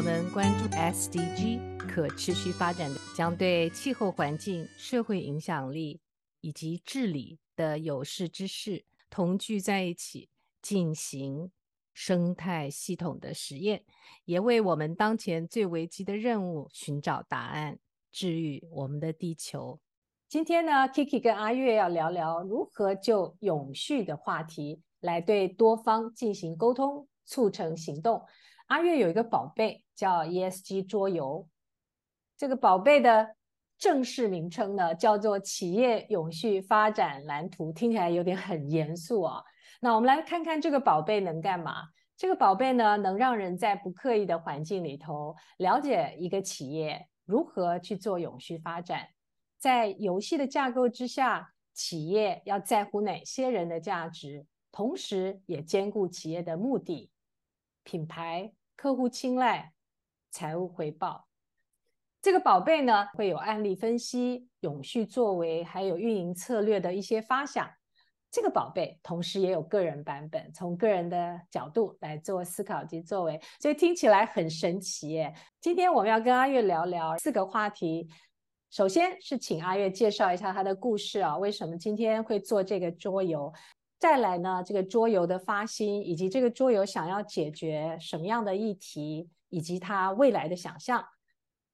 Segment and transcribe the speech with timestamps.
[0.00, 6.00] 我们关注 SDG 可持续发展，将对气候环境、社会影响力
[6.40, 10.30] 以及治理的有识之士同聚在一起，
[10.62, 11.50] 进行
[11.92, 13.84] 生态系统的实验，
[14.24, 17.78] 也为我们当前最危机的任务寻找答案，
[18.10, 19.78] 治愈我们的地球。
[20.26, 28.22] 今天呢，Kiki 跟阿月要聊聊如何就永续的话题来对多方进行沟通，促成行动。
[28.68, 31.46] 阿月有一个宝贝叫 ESG 桌游，
[32.34, 33.36] 这个宝贝的
[33.76, 39.44] 正式名称呢叫做企业永续发展蓝图，听起来有点很严肃啊。
[39.78, 41.82] 那我们来看看这个宝贝能干嘛？
[42.16, 49.06] 这个宝贝呢能让人在不刻意的环境里头了解一个企业如何去做永续发展，
[49.58, 57.10] 在游戏的架构之下，企业要在乎哪些人的价值，同时也兼顾企业的目的、
[57.84, 58.50] 品牌。
[58.76, 59.74] 客户青睐、
[60.30, 61.26] 财务回报，
[62.22, 67.68] 这个宝贝呢会有案例分析、永续作为，还有运营策略的一些发想。
[68.30, 75.34] 这个宝贝同时也有个人版本，从个人的角度来做思考及作为，所以听起来很神奇耶。
[75.60, 78.08] 今天我们要跟阿月聊聊四个话题，
[78.70, 83.52] 首先是请阿月介绍一下他的故事啊，为什么今天会做这个桌游？
[84.00, 91.04] 再来呢，这个桌游的发心，以及这个桌游想要解决什么样的议题，以及他未来的想象。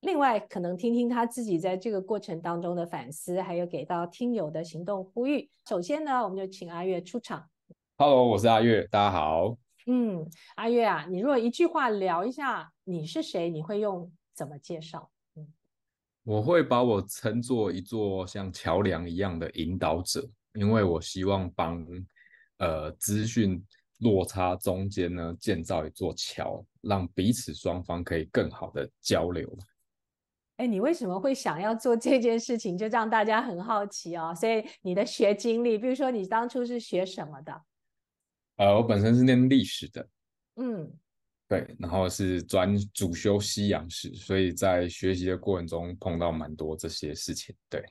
[0.00, 5.48] 另外，可能听听他自己在这个过程当中的反思，还有给到听友的行动呼吁。
[5.68, 7.48] 首先呢，我们就请阿月出场。
[7.96, 9.56] Hello，我是阿月，大家好。
[9.86, 15.08] 嗯，阿月啊，你如果一句话聊一下你是谁，你会用怎么介绍？
[15.36, 15.46] 嗯，
[16.24, 21.86] 我会把我称作一座像桥梁一样的引导者，因为我希望帮。
[22.58, 23.62] 呃，资讯
[23.98, 29.50] 落差中间呢，建造一座桥，让彼此双方可以更好的交流。
[30.56, 32.78] 哎，你为什么会想要做这件事情？
[32.78, 34.34] 就让大家很好奇哦。
[34.34, 37.62] 所以你的学经历，比如说你当初是学什么的？
[38.56, 40.08] 呃，我本身是念历史的。
[40.56, 40.90] 嗯，
[41.46, 47.55] 对，然后是专主修西洋史，所以在学习的过程中碰到蛮多这些事情。
[47.68, 47.84] 对，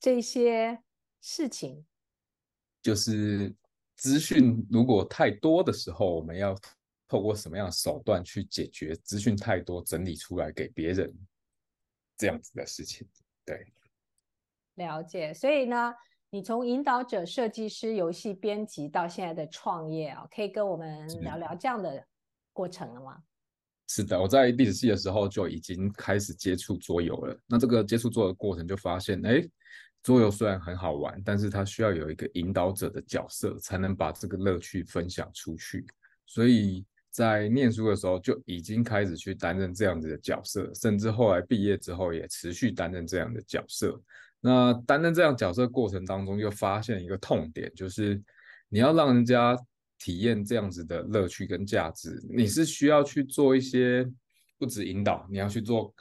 [0.00, 0.80] 这些
[1.20, 1.84] 事情。
[2.82, 3.54] 就是
[3.96, 6.56] 资讯如果太多的时候，我们要
[7.06, 11.14] 透过什么样的手段去解决资讯太多整理出来给别人
[12.16, 13.06] 这样子的事情？
[13.44, 13.66] 对，
[14.76, 15.34] 了解。
[15.34, 15.92] 所以呢，
[16.30, 22.02] 你从引导者、设计师、游戏编辑到现在的创业啊，可以跟我们聊聊这样的
[22.52, 23.22] 过程了吗？
[23.88, 27.38] 是的，我在历史系的时候就已经开始接触桌游了。
[27.46, 29.46] 那这个接触桌游的过程就发现，哎。
[30.02, 35.84] 桌游虽然很好玩，但是它需要有一个引导者的角色，才能把这个乐趣分享出去。
[36.26, 44.00] 所以在念书的时候就已经开始去担任这样子的角色，甚至后来毕业之后也持续担任这样的角色。
[44.40, 48.18] 那担任这样角色过程当中，又发现一个痛点，就是
[48.68, 49.54] 你要让人家
[49.98, 54.10] 体验这样子的乐趣跟价值，你是需要去做一些
[54.56, 55.94] 不止引导，你要去做。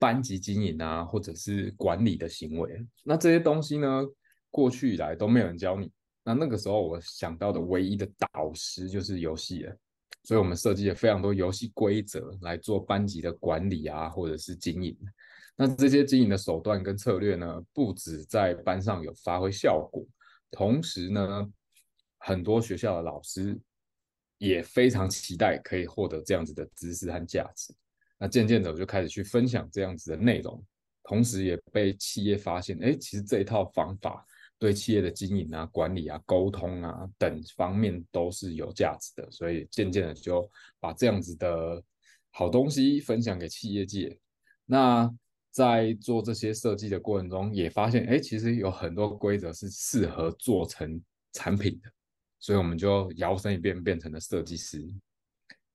[0.00, 4.02] 班级经营啊，或者是管理的行为，那这些东西呢，
[4.50, 5.92] 过去以来都没有人教你。
[6.24, 9.76] 那那个时候，我想到的唯一的导师就是游戏了，
[10.22, 14.96] 所以我们设计了非常多游戏规则来做班级的管理啊，或者是经营。
[15.54, 20.02] 那这些经营的手段跟策略呢，不止在班上有发挥效果，
[20.50, 21.46] 同时呢，
[22.16, 23.58] 很多学校的老师
[24.38, 27.74] 也非常期待可以获得这样子的知识和价值。
[28.22, 30.62] 那渐渐的，我就开始去分享这样子的内容，
[31.04, 34.22] 同时也被企业发现，哎，其实这一套方法
[34.58, 40.46] 对企业的经营啊、管理啊、沟通啊等方面都是有价值的，所以渐渐的就
[40.78, 41.82] 把这样子的
[42.30, 44.14] 好东西分享给企业界。
[44.66, 45.10] 那
[45.50, 51.02] 在做这些设计的过程中，也发现，哎，其实有很多规则是适合做成
[51.32, 51.90] 产品的，
[52.38, 54.86] 所以我们就摇身一变变成了设计师。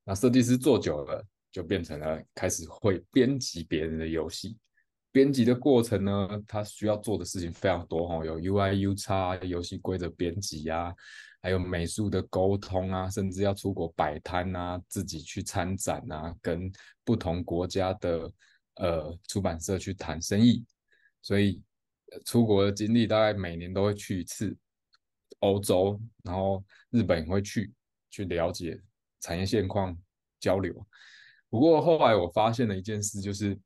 [0.04, 1.26] 那设计师做久了。
[1.56, 4.58] 就变成了开始会编辑别人的游戏，
[5.10, 10.94] 编辑的过程呢，他需要做的事情非常多哈，有 UI、UX、游戏规则编辑啊，
[11.40, 16.70] 还有美术的沟通啊，甚至要出国摆摊啊，自己去参展啊，跟
[17.04, 18.30] 不同国家的
[18.74, 20.62] 呃出版社去谈生意，
[21.22, 21.62] 所以
[22.26, 24.54] 出国的经历大概每年都会去一次
[25.38, 27.72] 欧洲，然后日本也会去
[28.10, 28.78] 去了解
[29.22, 29.96] 产业现况
[30.38, 30.86] 交流。
[31.56, 33.58] 不过后来我发现了一件事，就是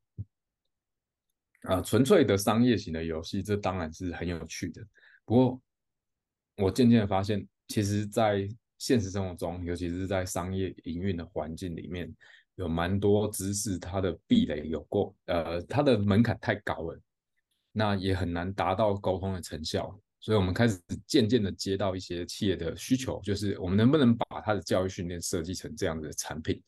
[1.63, 4.81] 啊、纯粹的商业型的游戏，这当然是很有趣的。
[5.25, 5.61] 不过
[6.57, 8.49] 我渐渐的发现，其实，在
[8.79, 12.09] 现实生活中，尤其是在商业营运的环境里面，
[12.55, 17.01] 有蛮多知识，它的壁垒有过，呃，它的门槛太高了，
[17.73, 20.01] 那也很难达到沟通的成效。
[20.21, 26.63] 所以，我们开始渐渐的接到一些企业的需求，就是我们能不能把它的教育训练设计成这样的产品？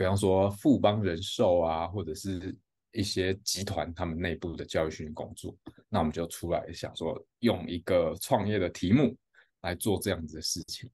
[0.00, 2.56] 比方说富邦人寿啊，或者是
[2.90, 5.54] 一些集团他们内部的教育训练工作，
[5.90, 9.14] 那我们就出来想说，用一个创业的题目
[9.60, 10.90] 来做这样子的事情。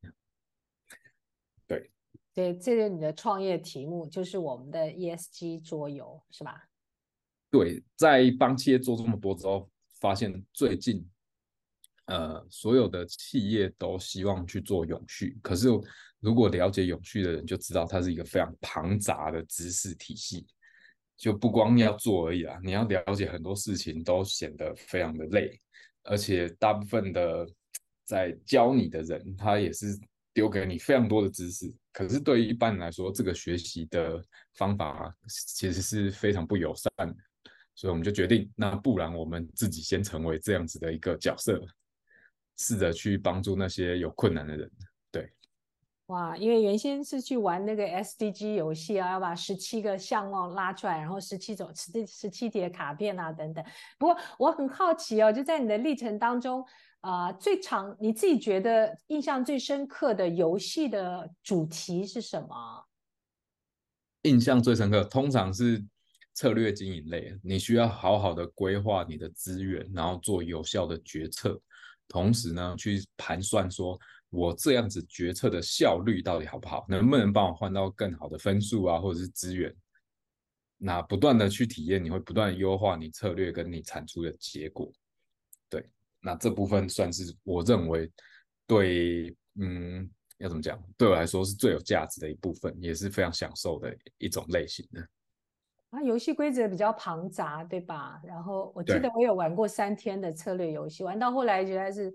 [1.68, 1.88] 对，
[2.34, 6.68] 对，这个你的创业题目就是我们的 ESG 桌游，是吧？
[7.48, 9.70] 对，在帮企业做这么多之后，
[10.00, 11.08] 发现最近。
[12.06, 15.68] 呃，所有的企业都希望去做永续，可是
[16.20, 20.46] 如果了解永续的人就知道，它是一个非常庞杂的知识体系，
[21.16, 25.60] 就不光要做而已啦，你要了解很多事情都显得非常的累，
[26.04, 27.44] 而且大部分的
[28.04, 29.98] 在教你的人，他也是
[30.32, 34.22] 丢给你非常多的知识，可是对于一般人来说，这个学习的
[34.54, 37.16] 方法其实是非常不友善的，
[37.74, 41.60] 所以我们就决定，那不然我们自己先成为这样子的一个角色。
[42.56, 44.70] 试着去帮助那些有困难的人，
[45.10, 45.30] 对。
[46.06, 53.64] 哇，因为原先是去玩那个 SDG 游戏啊，要把十七个项目拉出来，然后十七种十十七叠卡片啊等等。
[53.98, 56.64] 不过我很好奇哦，就在你的历程当中，
[57.00, 62.86] 啊、呃，最长你自己觉得印象最深刻的游戏的主题是什么？
[64.22, 65.84] 印象最深刻，通常是
[66.34, 71.60] 策略经营类，你需要好好的规划你的资源，然后做有效的决策。
[72.08, 73.98] 同时呢，去盘算说，
[74.30, 79.74] 我这样子决策的效率到底好不好，能不能帮我换到更好的分数啊，或者是资源？
[80.78, 84.92] 那不断的去体验，你会不断优化你策略跟你产出的结果。
[85.70, 85.88] 对，
[86.20, 88.10] 那这部分算是我认为
[88.66, 90.08] 对，嗯，
[90.38, 90.78] 要怎么讲？
[90.98, 95.08] 对我来说是最有价值的一部分，也是非常享受的一种类型的。
[95.90, 98.20] 啊，游戏规则比较庞杂，对吧？
[98.24, 102.12] 然后我记得我有玩过三天的策略游戏，玩到后来觉得是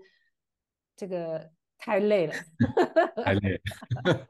[0.96, 2.34] 这个 太累了，
[3.24, 4.26] 太累了。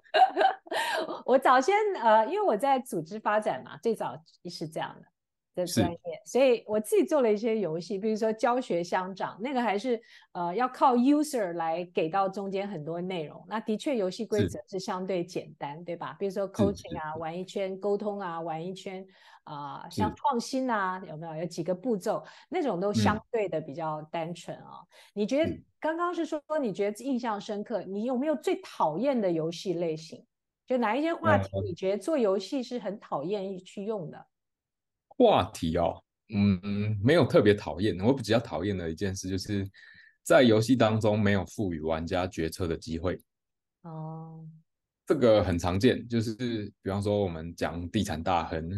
[1.27, 4.17] 我早先呃，因为我在组织发展嘛，最早
[4.49, 5.07] 是这样的。
[5.55, 10.01] 的专业，所以我自己做了一些游戏，比如说教学相长，那个还是
[10.33, 13.45] 呃要靠 user 来给到中间很多内容。
[13.49, 16.17] 那的确游戏规则是相对简单，对吧？
[16.19, 19.07] 比如说 coaching 啊，玩一圈，沟通啊，玩一圈
[19.45, 22.25] 啊、呃，像创新啊，有没有有几个步骤？
[22.49, 24.81] 那种都相对的比较单纯啊。
[24.81, 30.25] 嗯、你觉得刚刚是说你觉得印象深刻，你有没有最讨厌的游戏类型？
[30.67, 34.27] 就哪一些话题你觉得做游戏是很讨厌去用的？
[35.17, 36.03] 话题哦，
[36.35, 37.99] 嗯，没有特别讨厌。
[38.01, 39.69] 我比较讨厌的一件事，就是
[40.23, 43.21] 在游戏当中没有赋予玩家决策的机会。
[43.83, 44.47] 哦，
[45.07, 46.35] 这个很常见，就是
[46.83, 48.71] 比方说我们讲地产大亨，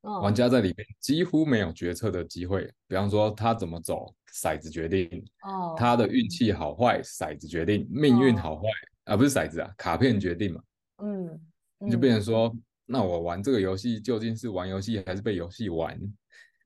[0.00, 2.64] 哦，玩家在里面几乎没有决策的机会。
[2.88, 5.06] 比方说他怎么走，骰子决定。
[5.42, 7.86] 哦，他的运气好坏，骰子决定。
[7.90, 8.68] 命运好坏，
[9.06, 10.62] 哦，啊，不是骰子啊，卡片决定嘛。
[10.98, 11.40] 嗯，
[11.80, 12.56] 嗯，就变成说。
[12.86, 15.98] 那我玩这个游戏究竟是玩游戏还是被游戏玩？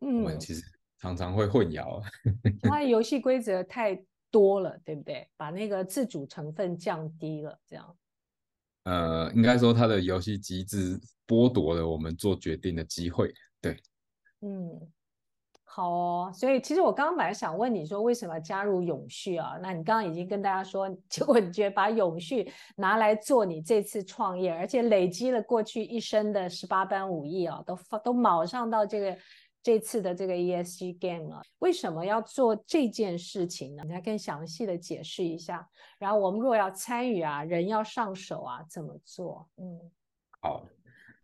[0.01, 0.63] 嗯，我们其实
[0.99, 2.03] 常常会混淆。
[2.69, 5.29] 它游戏规则太多了，对不对？
[5.37, 7.97] 把那个自主成分降低了，这样。
[8.85, 13.33] 呃，应该说它的游戏机制剥夺了我们做决定的机会。
[13.61, 13.77] 对，
[14.41, 14.81] 嗯。
[15.79, 19.57] 好哦，所以其实我刚刚本来想问你说为什么加入永续啊？
[19.63, 29.17] 那你刚刚已经跟大家说， 结果你觉得把永续拿来做你这次创业，而且累积了过去一生的十八般武艺啊，都都卯上到这个
[29.63, 31.41] 这次的这个 ESG game 了。
[31.61, 33.85] 为什么要做这件事情呢？
[33.87, 35.65] 你来更详细的解释一下。
[36.01, 39.49] 然后我们若要参与啊，人要上手啊，怎么做？
[39.59, 39.79] 嗯，
[40.41, 40.67] 好，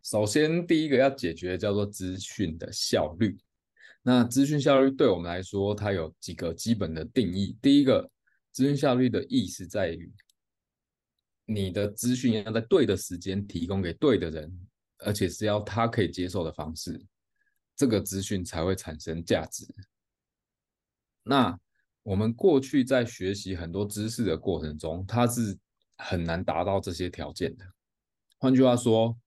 [0.01, 3.37] 首先第一个要解决叫做资讯的效率。
[4.07, 7.57] 那资讯效率对我们来说，它有几个基本的定义。
[7.59, 8.07] 第一个，
[8.51, 10.13] 资讯效率的意思在于，
[11.45, 14.67] 你的资讯要在对的时间提供给对的人，
[14.99, 17.03] 而且是要他可以接受的方式，
[17.75, 19.65] 这个资讯才会产生价值。
[21.23, 21.59] 那
[22.03, 25.57] 我们过去在学习很多知识的过程中，它是
[25.97, 27.65] 很难达到这些条件的。
[28.37, 29.17] 换句话说，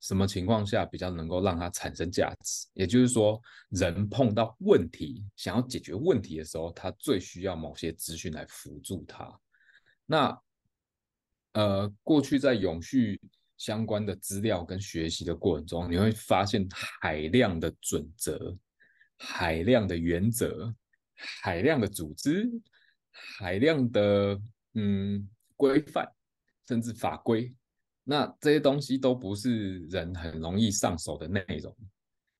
[0.00, 2.66] 什么情况下比较能够让它产生价值？
[2.72, 3.40] 也就是说，
[3.70, 9.28] 人碰到问题，想要解决问题的时候，他最需要某些资讯来辅助他。
[10.06, 10.40] 那，
[11.54, 13.20] 呃，过去在永续
[13.56, 18.56] 相关的资料跟学习的过程中，你会发现海量的准则、
[19.16, 20.72] 海量的原则、
[21.42, 22.48] 海量的组织、
[23.10, 24.40] 海量的
[24.74, 26.08] 嗯规范，
[26.68, 27.52] 甚至法规。
[28.10, 31.76] 那这些东西都不是人很容易上手的内容。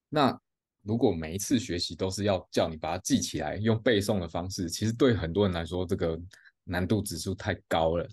[0.09, 0.35] 那
[0.81, 6.19] 如果每一次学习都是要叫你把它记起来，用背诵的方式，其实对很多人来说，这个
[6.65, 8.09] 难度指数太高了。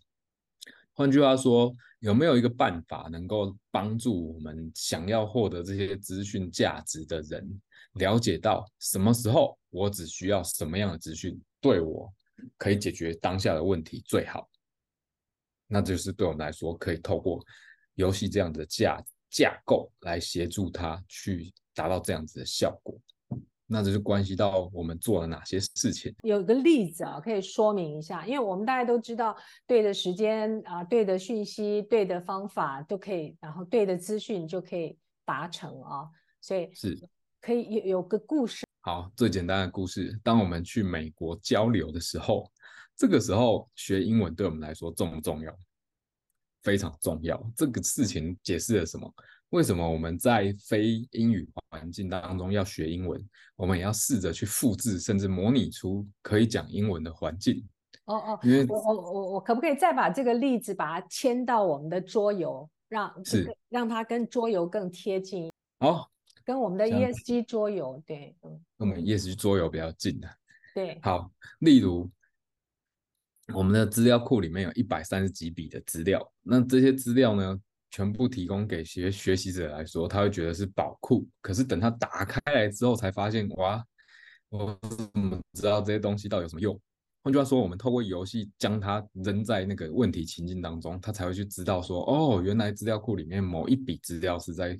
[0.91, 7.61] 换句话说，有没有一个办法能够帮助我们想要获得这些资讯价值的人，
[7.93, 12.13] 了解到什么时候我只需要什么样的资讯，对我
[12.57, 14.45] 可以解决当下的问题最好？
[15.67, 17.43] 那就是对我们来说，可以透过
[17.95, 21.53] 游戏这样的架架构来协助他去。
[21.77, 22.97] 达到这样子的效果，
[23.67, 26.15] 那这就关系到我们做了哪些事情。
[26.23, 29.35] 有个例子啊，可以说明一下，因为我们大家都知道，
[29.67, 36.07] 对的时间啊，对的讯息，对的方法都可以，然后对的资讯就可以达成啊。
[36.39, 36.97] 所以是
[37.41, 38.65] 可以有有个故事。
[38.79, 42.49] 好，最简单的故事，当我们去美国交流的时候，
[42.95, 45.57] 这个时候学英文对我们来说重不重要？
[46.63, 47.51] 非常重要。
[47.55, 49.13] 这个事情解释了什么？
[49.49, 53.23] 为什么我们在非英语环境当中要学英文？
[53.55, 57.65] 我们也要试着去复制，甚至模拟出可以讲英文的环境。
[58.05, 65.51] 哦哦，因为我我我我可不可以再把这个例子把它迁到我们的桌游，让是让它跟桌游更贴近？
[65.79, 66.07] 哦，
[66.43, 70.27] 跟我们的 ESG 桌游，对，嗯，跟我们 ESG 桌游比较近的。
[70.73, 72.09] 对，好，例如
[73.53, 77.59] 我们的资料库里面有一百三十几笔的资料，那这些资料呢？
[77.91, 81.25] 全部提供给学学习者来说，他会觉得是宝库。
[81.39, 83.81] 可是等他打开来之后，才发现，哇，
[84.49, 84.77] 我
[85.13, 86.77] 怎么知道这些东西到底有什么用？
[87.23, 94.77] 换句话说，我们透过游戏将它扔在那个问题情境当中，他才会去知道说，哦，原来资料库里面某一笔资料是在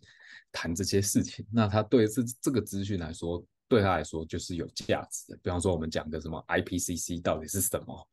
[0.52, 1.46] 谈这些事情。
[1.54, 5.40] 那他对这这个资讯来说，对他来说就是有价值的。
[5.42, 8.08] 比方说，我们讲个什么 IPCC 到底是什么？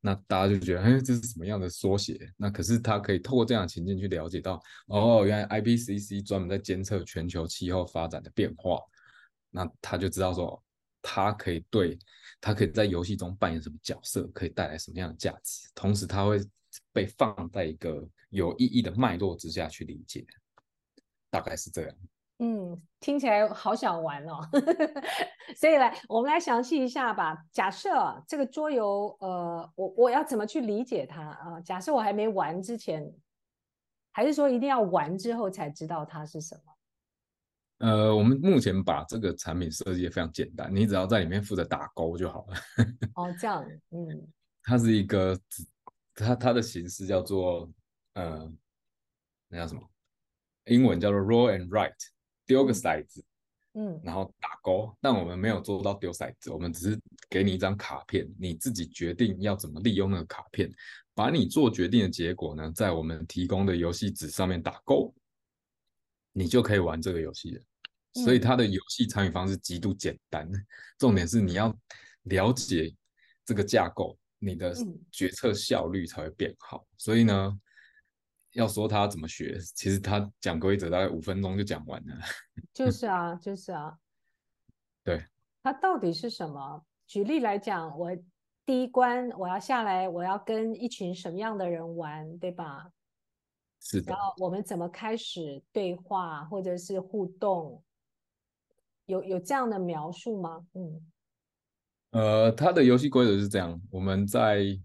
[0.00, 2.32] 那大家就觉得，哎，这是什么样的缩写？
[2.36, 8.80] 那可是他可以透过这样的情境去了解到，哦，原来 IPCC 专门在监测全球气候发展的变化。
[9.50, 10.62] 那他就知道说，
[11.00, 11.98] 他可以对，
[12.40, 15.68] 他可以在游戏中扮演什么角色，可以带来什么样的价值。
[15.74, 16.38] 同时，他会
[16.92, 20.26] 被放在一个有意义的脉络之下去理解，
[21.30, 21.96] 大概是这样。
[22.40, 24.38] 嗯，听起来好想玩哦，
[25.56, 27.36] 所以来，我们来详细一下吧。
[27.50, 27.90] 假设
[28.28, 31.54] 这个桌游，呃，我我要怎么去理解它啊？
[31.54, 33.12] 呃，假设我还没玩之前，
[34.12, 37.88] 还是说一定要玩之后才知道它是什么？
[37.88, 42.56] 呃，我们目前把这个产品设计得非常简单，你只要在里面负责打勾就好了。
[43.14, 44.28] 哦，这样，嗯，
[44.62, 45.36] 它是一个，
[46.14, 47.68] 它它的形式叫做，
[48.14, 48.48] 呃，
[49.48, 49.82] 那叫什么？
[50.66, 51.94] 英文叫做 Roll and Write。
[52.48, 53.22] 丢个骰子，
[53.74, 54.90] 嗯，然后打勾。
[55.02, 60.72] 但我们没有做到丢骰子，我们只是给你一张卡片，你自己决定要怎么利用那个卡片，
[61.14, 65.14] 把你做决定的结果呢，在我们提供的游戏纸上面打勾，
[66.32, 67.62] 你就可以玩这个游戏了。
[68.14, 70.50] 所以它的游戏参与方式极度简单，
[70.98, 71.78] 重点是你要
[72.22, 72.92] 了解
[73.44, 74.74] 这个架构，你的
[75.12, 76.86] 决策效率才会变好。
[76.96, 77.60] 所以呢。
[78.58, 82.16] 要说他怎么学，其实他讲规则大概五分钟就讲完了。
[82.74, 83.96] 就是啊，就是啊。
[85.04, 85.24] 对。
[85.62, 86.84] 他到底是什么？
[87.06, 88.10] 举例来讲，我
[88.66, 92.90] 第一关我要下来，我要跟一群什么样的人玩，对吧？
[93.80, 94.10] 是的。
[94.12, 97.80] 然后我们怎么开始对话或者是互动？
[99.06, 100.66] 有有这样的描述吗？
[100.74, 101.06] 嗯。
[102.10, 104.80] 呃，他的游戏规则是这样，我们在。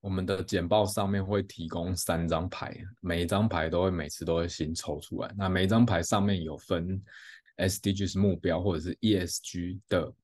[0.00, 5.34] 我们的简报上面会提供三张牌，每一张牌都会每次都会新抽出来。
[5.36, 7.02] 那每一张牌上面有分
[7.56, 10.14] SDGs 目标或者是 ESG 的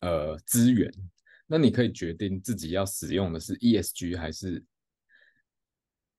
[0.00, 0.90] 呃资源，
[1.46, 4.64] 那你可以决定自己要使用的是 ESG 还是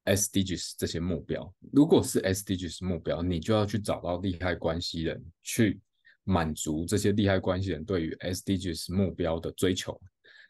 [0.06, 1.52] SDGs 这些目标。
[1.72, 5.82] 如果是 SDGs 目标，你就要去找到利害关系人去
[6.24, 10.00] 满足这些利害关系人对于 SDGs 目标的追求。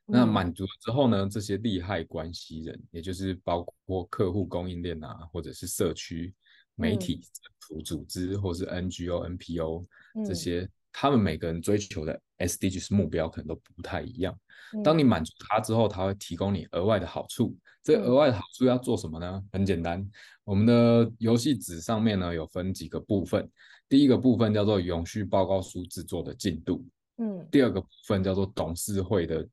[0.05, 6.33] 那满足了之后呢，这些利害关系人，也就是包括客户、供应链啊，或者是社区、
[6.75, 9.85] 媒体、政府组织，或是 NGO、NPO
[10.25, 14.37] 这些，他们每个人追求的 SDGs 目标可能都不太一样。
[14.83, 17.55] 当你满足他之后，他会提供你额外的好处。
[17.81, 19.41] 这额外的好处要做什么呢？
[19.51, 20.05] 很简单，
[20.43, 23.49] 我们的游戏纸上面呢有分几个部分，
[23.87, 26.85] 第一个部分叫做永续报告书制作的进度，
[27.17, 29.47] 嗯，第二个部分叫做董事会的。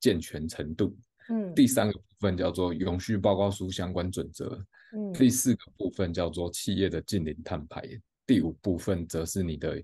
[0.00, 0.96] 健全程度，
[1.28, 7.82] 嗯，第三个部分叫做永续报告书相关准则，嗯，第四个部分叫做企业的近零碳排，
[8.26, 9.82] 第五部分则是你的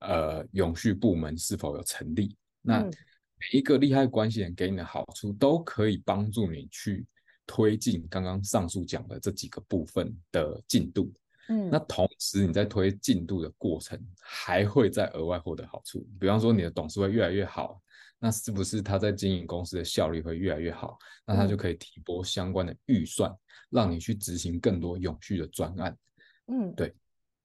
[0.00, 2.36] 呃永续部门是否有成立。
[2.60, 7.06] 那每一个利害关系人给你的好处，都可以帮助你去
[7.46, 11.12] 推进刚刚上述讲的这几个部分的进度。
[11.48, 16.06] 嗯，那同时你在推进度的过程，还会再额外获得好处。
[16.20, 17.82] 比方说，你的董事会越来越好，
[18.24, 20.96] 那是不是他在经营公司的效率会越来越好？
[21.26, 23.38] 那他就可以提拨相关的预算，嗯、
[23.70, 25.98] 让你去执行更多永续的专案。
[26.46, 26.94] 嗯，对。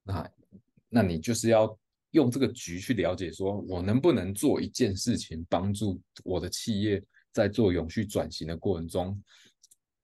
[0.04, 0.30] 那
[0.88, 1.76] 那你就是要
[2.12, 9.20] 用这个局去了解，说我能不能做一件事情，帮助我的企业在做永续转型的过程中，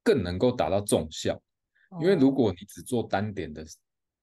[0.03, 1.41] 更能够达到重效。
[2.01, 3.65] 因为如果你只做单点的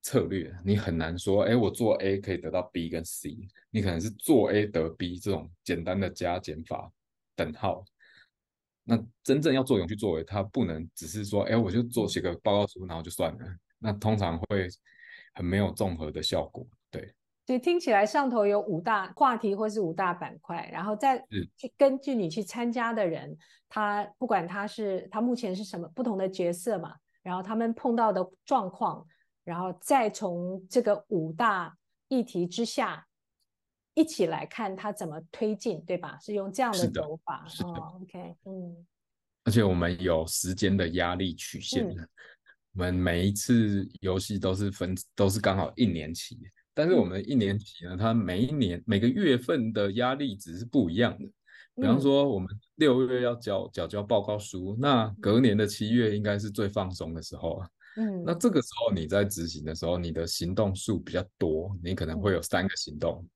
[0.02, 3.38] 策略，你很难说，哎，我做 A 可以得到 B 跟 C，
[3.70, 6.92] 你可能是做 A 得 B 这种简单的加减法
[7.36, 7.86] 等号。
[8.84, 13.40] 那真正要做永续作为，它不能只是说，哎，我就做写个报告书，然后就算了。
[13.78, 14.68] 那通常会
[15.36, 16.68] 很没有综合的效果。
[16.90, 17.14] 对，
[17.46, 21.24] 所以听起来上头有五大话题或是五大板块，然后再
[21.56, 23.38] 去根据你去参加的人，
[23.70, 26.96] 他不管他是他目前是什么不同的角色嘛。
[27.22, 29.06] 然后他们碰到的状况，
[29.44, 33.08] 然后再从这个五大议题之下
[33.94, 36.18] 一起来看它怎么推进，对吧？
[36.20, 37.46] 是用这样的走法。
[37.64, 38.86] 哦，OK，嗯。
[39.44, 41.88] 而且我们有时间的压力曲线
[42.74, 46.38] 我们每一次游戏都是分都是刚好一年期，
[46.74, 51.28] 但是我们一年期呢，它每一年每个月份的压力值是不一样的。
[51.76, 57.70] 比方说，我们六月要交缴交报告书，那隔年的七月应该是最放松的时候啊。
[57.98, 63.28] 嗯，那这个时候你在执行的时候，你的行动数比较多，你可能会有三个行动。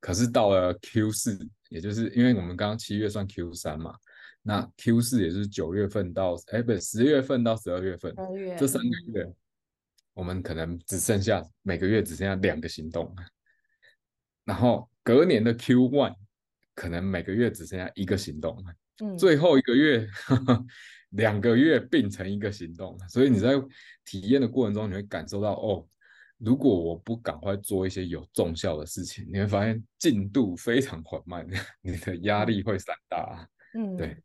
[0.00, 3.94] 可是到了 Q 四，也就是因为我们刚刚七月算 Q 三嘛，
[4.42, 8.14] 那 Q 四也就是九月份到哎不是十月份到十二月份，
[8.58, 9.34] 这三个月，
[10.14, 13.14] 我们可能只剩下每个月只剩下两个行动，
[14.44, 16.14] 然后隔年的 Q one。
[16.76, 18.62] 可能每个月只剩下一个行动，
[19.02, 20.66] 嗯，最后一个月呵呵
[21.16, 23.52] 两个月并成一个行动，所以你在
[24.04, 25.86] 体验的过程中，你会感受到哦，
[26.38, 31.46] 如果我不赶快做一些有重效的事情，你会发现进度非常缓慢，
[31.82, 34.16] 你的压力会散大，嗯，对。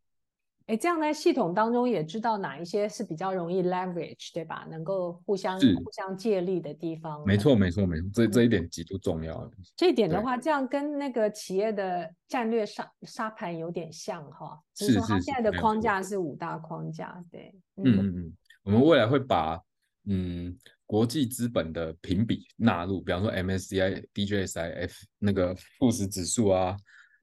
[0.68, 4.66] 哎，这样在系统当中也知道哪一些是比较容易 leverage，对吧？
[4.70, 7.22] 能够互相互相借力的地方。
[7.26, 9.36] 没错，没错，没错，这这一点极度重要。
[9.44, 14.58] 嗯、这一点的话，这样跟那个企业的战略沙沙盘有点像哈。
[14.74, 17.54] 就是说它现在的框架是五大框架，对。
[17.76, 18.34] 嗯嗯嗯。
[18.64, 19.60] 我们未来会把
[20.06, 26.78] 嗯国际资本的评比纳入，比方说 MSCI、DJSI、F 那个富时指数啊。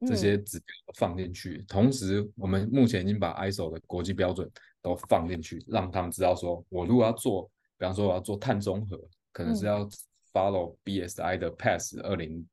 [0.07, 4.49] 这些指标放进去，同时我们目前已经把 ISO 的国际标准
[4.81, 8.97] 都放进去，让他们知道说，我如果要做，比方说我要做碳中和，
[9.33, 9.89] 可能是要
[10.33, 12.47] follow BSI 的 Pass 二零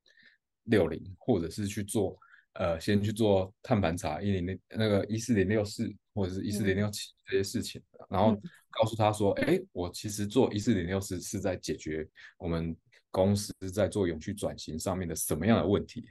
[0.64, 2.18] 六零，或者是去做
[2.54, 7.80] 呃，先去做碳盘查一零零那个一四零六四或者是一四零六七这些事情，
[8.10, 8.36] 然后
[8.72, 12.08] 告诉他说，哎，我其实做一四零六四是在解决
[12.40, 12.76] 我们
[13.12, 16.04] 公司在做永续转型上面的什么样的问题。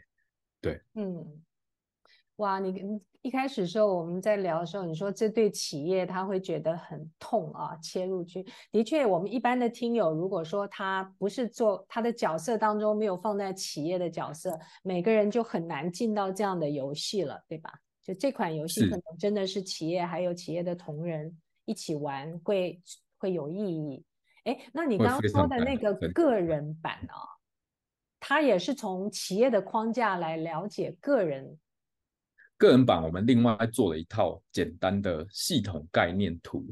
[0.65, 1.43] 对，嗯，
[2.37, 17.71] 哇，你一开始的时候我们在聊的时候，你说这对企业他会觉得很痛啊，切入去，的确，我们一般的听友如果说他不是做他的角色当中没有放在企业的角色，每个人就很难进到这样的游戏了，对吧？
[18.03, 21.35] 就这款游戏可能真的是企业还有企业的同仁
[21.67, 22.81] 一起玩会
[23.19, 24.05] 会有意义。
[24.45, 27.34] 哎，那你刚刚说的那个个人版啊？
[28.27, 31.59] 他也是从企业的框架来了解个人。
[32.57, 36.67] 个人版我们另外做了一套简单的系统概念图，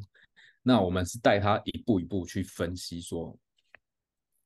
[0.63, 3.39] 那我们是带他一步一步去分析说，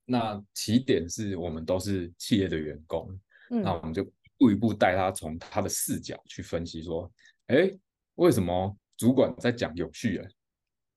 [0.05, 3.17] 那起点是我们都是企业的员工，
[3.51, 7.09] 嗯、那我们就一步一步带他从他的视角去分析说，
[7.47, 7.71] 哎，
[8.17, 10.27] 为什么主管在讲永续啊？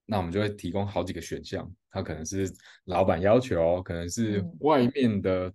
[0.06, 2.52] 那我们就会提供好几个选项，他可能是
[2.86, 5.54] 老板要求，可能是外面的。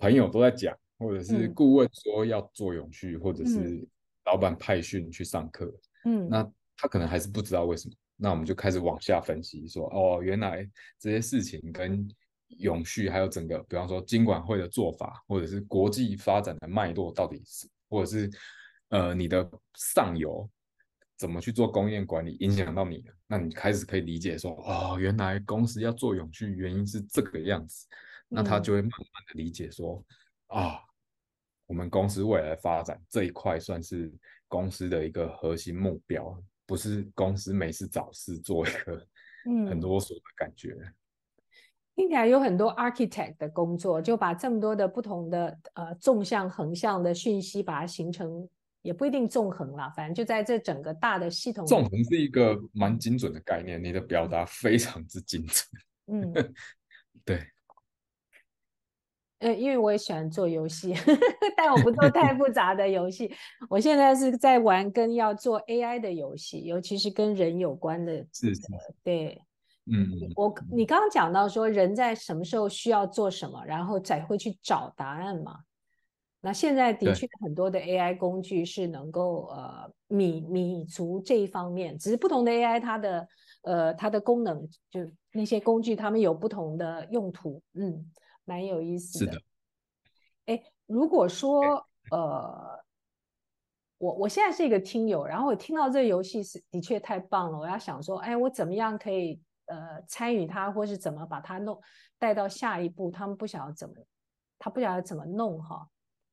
[0.00, 3.86] 朋友都在讲，或者是顾问说要做永续，嗯、或者是
[4.24, 5.72] 老板派训去上课，
[6.06, 7.94] 嗯，那他可能还是不知道为什么。
[8.16, 12.08] 那我们就开始往下分析说，说哦，原来这些事情跟
[12.58, 18.30] 永续还有整个，比方说金管会的做法，或者是国际发展的脉络到底是，或者是
[18.88, 20.48] 呃你的上游
[21.16, 27.86] 怎么去做供应链管理，影响到你的，那你开始可以理解说，哦，原来公司要做永续，原因是这个样子。
[28.32, 30.00] 那他就会慢慢的理解说，
[30.54, 30.80] 嗯、啊，
[31.66, 34.12] 我们公司未来发展这一块算是
[34.46, 39.04] 公司的一个核心目标，不是公司没事找事做一个
[39.68, 40.76] 很啰嗦的感觉。
[40.80, 40.94] 嗯、
[41.96, 48.48] 听起来有很多 architect 的工作，就把这么多的不同的呃纵向横向的讯息，把它形成
[48.82, 51.66] 也不一定纵横啦，反正就在这整个大的系统。
[51.66, 55.66] 纵横是一个蛮精准的概念，你的表达非常之精准。
[56.06, 56.54] 嗯，
[57.24, 57.44] 对。
[59.40, 60.94] 呃，因为我也喜欢做游戏，
[61.56, 63.32] 但我不做太复杂的游戏。
[63.68, 68.12] 我现在是在玩跟要做 AI 的游戏，尤其是跟人有关的。
[68.34, 68.62] 是是。
[69.02, 69.40] 对，
[69.90, 75.56] 嗯，我你刚刚讲到说人在什么时候需要做什么，然后才会去找答案嘛。
[76.42, 83.28] 那现在的确很多的 AI 工具是能够呃弥弥足这一方面，只是不同的 AI 它的
[83.62, 85.00] 呃它的功能，就
[85.32, 88.04] 那些工具它们有不同的用途，嗯。
[88.50, 89.40] 蛮有意思的，
[90.46, 92.84] 哎，如果说呃，
[93.98, 101.80] 我我现在是一个听友，然后我听到这个游戏是的确太棒了，我要想说，哎，我怎么样可以呃参与它，或是怎么把它弄
[102.18, 103.08] 带到下一步？
[103.08, 103.94] 他们不晓得怎么，
[104.58, 105.88] 他不晓得怎么弄哈，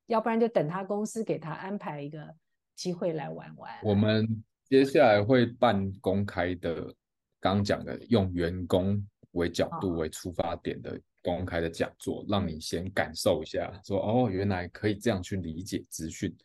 [0.07, 2.33] 要不然就等他公司给他安排一个
[2.75, 3.71] 机会来玩玩。
[3.83, 6.91] 我们接下来会办公开的，
[7.39, 10.99] 刚讲的用员工为角度为出发点的。
[11.21, 16.35] 公开的讲座，让你先感受一下，说哦，原来可以这样去理解资讯。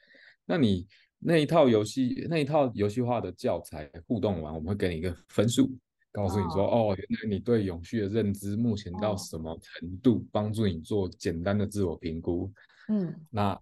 [0.44, 0.86] 那你
[1.18, 5.70] 那一套游戏，那一套游戏化的教材互动完，我们会给你一个分数，
[6.10, 12.52] 告诉你说哦，哦，原来你对永续的认知目前到什么程度，帮助你做简单的自我评估。
[12.88, 13.58] 嗯，那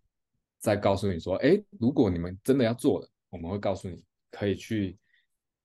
[0.58, 4.96] 再告诉你说，哎，如果你们真的要做了，我们会告诉你可以去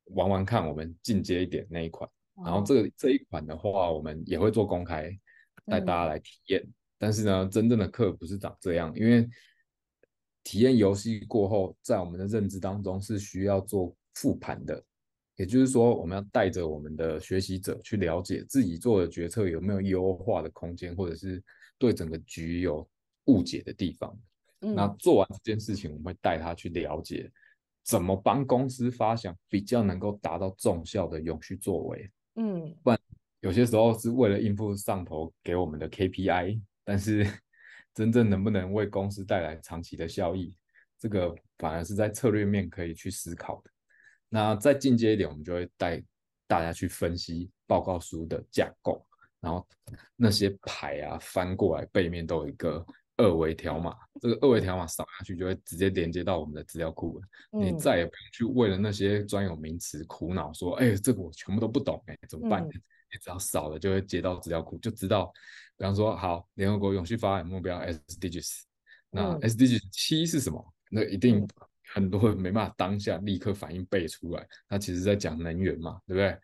[0.08, 2.10] 玩玩看，我们进阶一点那一款。
[2.44, 5.18] 然后这个这一款的话，我们也会做公开。
[5.66, 9.28] 带大家来体验，嗯，但是呢，真正的课不是长这样，因为
[10.44, 14.84] 体验游戏过后，在我们的认知当中是需要做复盘的，
[15.38, 21.44] 也就是说，我们要带着我们的学习者去了解自己做的决策有没有优化的空间，或者是
[21.78, 22.88] 对整个局有
[23.26, 24.18] 误解的地方。
[24.62, 27.32] 嗯，那做完这件事情，我们会带他去了解
[27.84, 32.12] 怎么帮公司发想比较能够达到重效的永续作为。
[32.36, 33.00] 嗯，不然。
[33.46, 37.24] 有些时候是为了应付上头给我们的 KPI，但是
[37.94, 40.58] 真正能不能为公司带来长期的效益，
[40.98, 43.70] 这个反而是在策略面可以去思考的。
[44.30, 46.04] 那再进阶一点，我们就会带
[46.48, 49.06] 大家去分析报告书的架构，
[49.40, 49.64] 然后
[50.16, 52.84] 那些牌啊翻过来背面都有一个
[53.18, 57.62] 二维条码，这个二维条码扫下去就会直接连接到我们的资料库了。
[57.62, 62.64] 你再也不用去为了那些专有名词苦恼，说，哎，这个我全部都不懂，哎，怎么办？
[62.64, 62.72] 嗯
[63.18, 65.32] 只要扫了就会接到资料库，就知道，
[65.78, 68.62] 比方说，好，联合国永续发展目标 SDGs，
[69.10, 70.74] 那 SDGs 七是什么？
[70.90, 71.48] 那一定
[71.94, 74.48] 很多人没办法当下立刻反应背出来。
[74.68, 76.38] 他其实在讲能源嘛，对不对？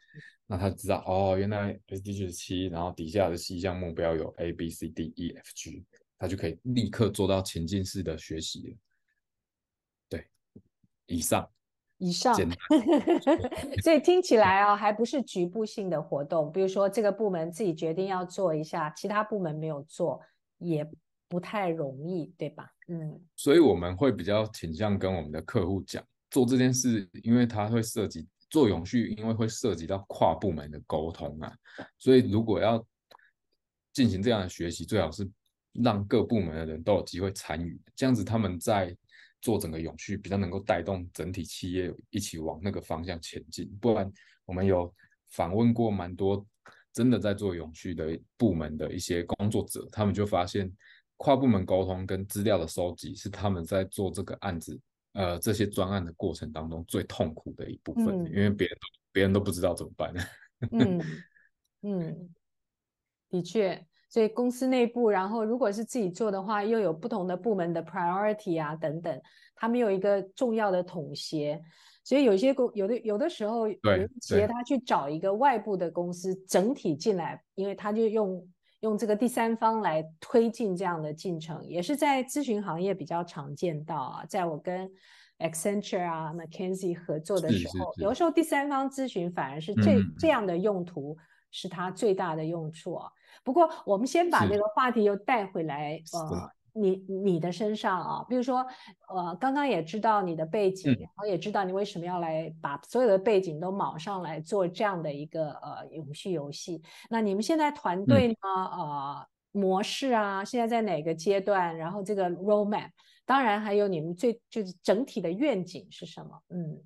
[0.48, 5.86] 那他知道哦，原来 SDGs 七，然后底下的七项目标有 A B C D E F G，
[6.18, 8.78] 他就可以立刻做到情境式的学习了。
[10.10, 10.28] 对，
[11.06, 11.50] 以上。
[12.04, 12.34] 以上，
[13.84, 16.52] 所以听起来 啊，还不是局部性的活动。
[16.52, 20.20] 比如说，这个部门自己决定要做一下，其他部门没有做，
[20.58, 20.84] 也
[21.30, 22.68] 不太容易，对吧？
[22.88, 31.54] 嗯，所以我们会比较倾向跟我们的客户讲，做这件事，因为它会涉及做永续，因为会涉及到跨部门的沟通啊。
[32.00, 32.84] 所以如果要
[33.94, 35.30] 进行这样的学习，最好是
[35.74, 38.98] 让各部门的人都有机会参与，这样子他们在。
[39.42, 44.12] 做整个永续比较能够带动整体企业一起往那个方向前进，不然
[44.46, 44.94] 我们有
[45.30, 46.46] 访问过蛮多
[46.94, 50.72] 真的在做永续的部门的一些工作者，他们就发现
[51.18, 54.80] 跨部门沟通跟资料的收集是他们在做这个案子
[55.14, 58.78] 呃这些专案的过程当中最痛苦的一部分，嗯、因为别人
[59.12, 60.14] 别人都不知道怎么办。
[60.72, 61.02] 嗯
[61.84, 62.30] 嗯，
[63.30, 63.86] 的确。
[64.12, 69.22] 所以公司内部，然后如果是自己做的话，又有不同的部门的 priority 啊等等，
[69.56, 71.60] 他们有一个重要的统协。
[72.04, 73.78] 所以有些公有的有的时候，有
[74.20, 78.46] 企业他去找一个外部的公司整体进来，因为他就用
[78.82, 84.26] 用这个第三方来推进这样的进程，也是在咨询行业比较常见到啊。
[84.28, 84.92] 在我跟
[85.40, 91.16] Accenture 啊、McKinsey 合作的时候，有时候第三方咨询反而是这、嗯、这样的用途
[91.50, 93.10] 是它最大的用处啊。
[93.44, 98.66] 不过，我们先把这个话题又带回来，呃，你你的身上啊，比如说，
[99.08, 106.82] 呃，刚刚也知道你的背景，然后也知道你为什么要来把所有的背景都卯上来做这样的一个呃永续游戏。
[107.10, 111.78] 那你们现在团队呢，呃，模式啊，现在在哪个阶段？
[111.78, 112.90] 然后这个 roadmap，
[113.26, 116.42] 当然还有你们最就是整体的愿景是什么？
[116.50, 116.82] 嗯。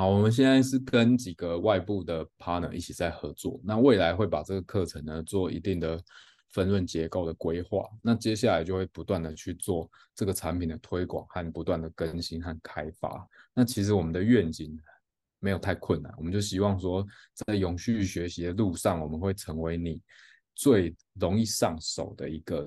[0.00, 3.60] 好，我们现在是跟几个外部的 partner 一起在合作。
[3.62, 6.02] 那未来会把这个课程呢做一定的
[6.52, 7.86] 分润结构的规划。
[8.02, 13.28] 那接下来就会不断的去做这个产品的推广和不断的更新和开发。
[13.52, 14.74] 那其实我们的愿景
[15.38, 20.00] 没有太困难，我们就希望说，在永续学习的路上，我们会成为你
[20.54, 22.66] 最容易上手的一个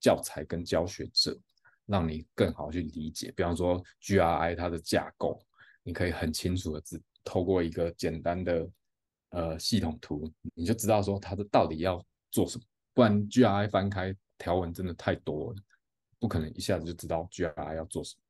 [0.00, 1.38] 教材跟教学者，
[1.84, 3.30] 让你更好去理解。
[3.36, 5.38] 比方说 GRI 它的架构，
[5.82, 8.68] 你可以很清楚的知，透过一个简单的
[9.30, 12.64] 呃系统图，你就知道说它的到底要做什么。
[12.92, 15.56] 不然 GRI 翻开条文真的太多了，
[16.18, 18.22] 不可能一下子就知道 GRI 要做什么。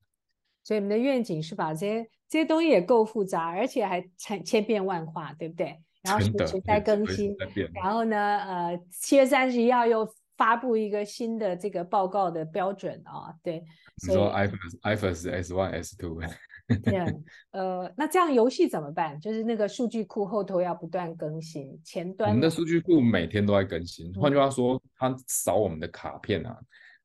[0.62, 5.80] 所以我们的愿景是把这些这些东西也够复杂，而且还千千变万化，对不对？
[6.02, 7.34] 然后随时在更新，
[7.74, 13.64] 然后呢，呃，七月三十一号又发布一个新的这个报告的标准啊，对。
[14.06, 16.20] 你说 IFRS IFRS S one S two。
[16.84, 17.06] 对啊，
[17.50, 19.20] 呃，那这样游戏怎么办？
[19.20, 22.30] 就是那个数据库后头要不断更新，前端。
[22.30, 26.56] 我们的数据库每天都在更新，换句话说，它扫我们的卡片啊。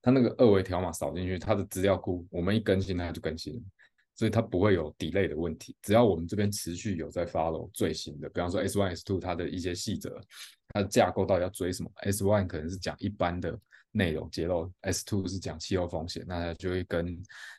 [0.02, 3.60] 它那个二维条码扫进去，它的资料库我们一更新它就更新，
[4.16, 5.76] 所以它不会有 delay 的问题。
[5.82, 10.22] 只要我们这边持续有在 follow 最新的，比方说 S one S two 它的一些细则，
[10.70, 13.60] 它的架构到底要追什么？S one 可能是讲一般的
[13.96, 17.06] 内容揭露，S two 是讲气候风险，那它就会跟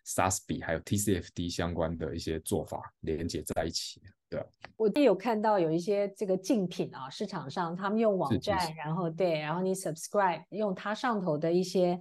[0.04, 4.02] SASB 还有 TCFD 相关的一些做法连接在一起。
[4.28, 4.44] 对，
[4.76, 12.00] 我也有看到有一些这个竞品啊，市场上他们用网站，然后对，然后你 subscribe 用它上头的一些。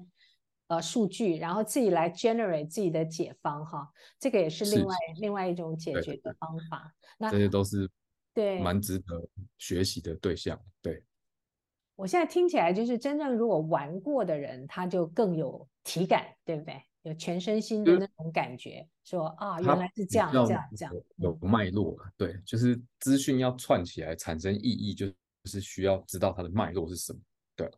[0.67, 3.87] 呃，数据，然后自己来 generate 自己的解方哈，
[4.19, 6.91] 这个也是另外是另外一种解决的方法。
[7.19, 7.87] 那这些都是
[8.33, 10.59] 对蛮值得学习的对象。
[10.81, 11.03] 对，对
[11.95, 16.81] 我现在听起来就是真正如果玩过的人，他就更有体感，对不对？
[17.03, 21.95] 有全身心的那种感觉，说啊，原来是这样这样这样，有脉络。
[22.17, 25.05] 对，就是资讯要串起来产生意义，就
[25.43, 27.19] 是需要知道它的脉络是什么。
[27.55, 27.69] 对。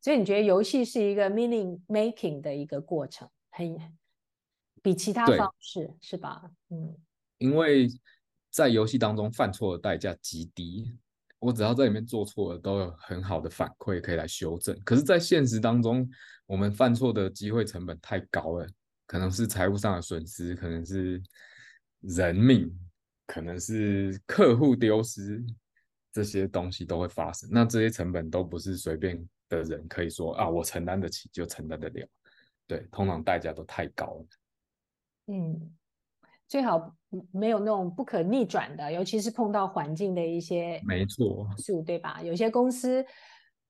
[0.00, 3.78] 所以你觉得游戏是一个 meaning making 的一个过程，很
[4.82, 6.50] 比其他方式是吧？
[6.70, 6.96] 嗯，
[7.38, 7.86] 因为
[8.50, 10.92] 在游戏当中犯错的代价极低，
[11.44, 14.78] 我只要在里面做错了，都有很好的反馈可以来修正。
[14.84, 16.08] 可是，在现实当中，
[16.46, 18.66] 我们犯错的机会成本太高了，
[19.06, 21.22] 可能是财务上的损失，可能是
[22.00, 22.72] 人命，
[23.26, 25.44] 可能是客户丢失，
[26.12, 27.48] 这些东西都会发生。
[27.52, 29.26] 那这些成本都不是随便。
[29.46, 32.08] 的人可以说啊，我承担得起就承担得了，
[32.66, 34.26] 对，通常代价都太高了。
[35.26, 35.70] 嗯，
[36.48, 36.94] 最好
[37.32, 41.46] 没有那种不可逆转的，尤其是碰到环境的一些，没错，
[41.84, 42.20] 对吧？
[42.22, 43.04] 有些公司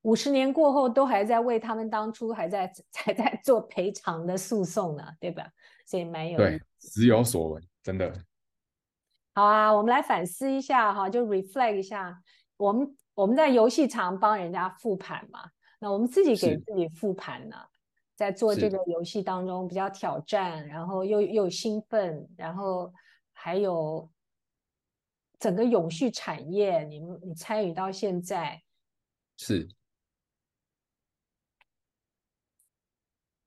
[0.03, 5.47] 五十年过后都还在为他们当初还在 还在做赔偿的诉讼呢，对吧？
[5.87, 8.13] 所以蛮有对，时有所闻，真的。
[9.35, 12.23] 好啊，我们来反思一下哈，就 reflect 一下，
[12.57, 15.41] 我们我们在游戏场帮人家复盘嘛。
[15.81, 17.74] 那我们自己给自己复盘呢，是
[18.15, 22.93] 在做这个游戏当中比较挑战，然后又又兴奋，然后
[23.33, 24.11] 还有
[25.39, 28.63] 整个永续产业，你们你参与到现在
[29.37, 29.69] 是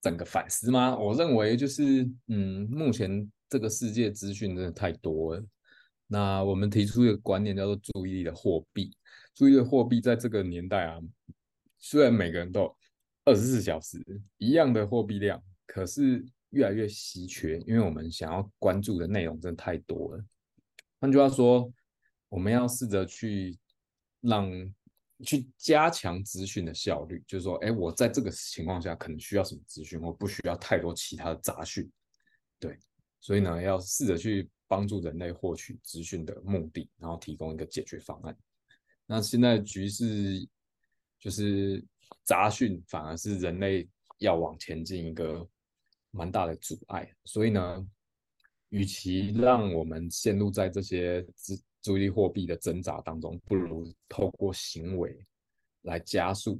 [0.01, 0.97] 整个反思吗？
[0.97, 5.43] 我认为就是，嗯，目前这个世界资讯真的太多了。
[6.05, 8.95] 那我们提出一个观念叫做注意力的货币，
[9.33, 10.99] 注意力的货币在这个年代啊。
[11.79, 12.76] 虽然每个人都
[13.27, 14.01] 二十四小时
[14.37, 20.25] 一样的货币量，可是越来越稀缺，因为我们想要关注的内容真的太多了。
[21.01, 21.69] 换句话说，
[22.29, 23.59] 我们要试着去
[24.21, 24.49] 让
[25.25, 31.91] 去加强资讯的效率，就是说，哎，我在这个情况下可能需要什么资讯，我不需要太多其他的杂讯。
[32.57, 32.79] 对，
[33.19, 38.33] 所以呢，要试着去帮助人类获取资讯的目的，然后提供一个解决方案。
[39.05, 40.47] 那现在局势。
[41.19, 41.83] 就是
[42.23, 43.87] 杂讯反而是人类
[44.19, 45.47] 要往前进一个
[46.11, 47.87] 蛮大的阻碍，所以呢，
[48.69, 55.17] 与其让我们陷入在这些资注意力货币的挣扎当中，不如透过行为
[55.83, 56.59] 来加速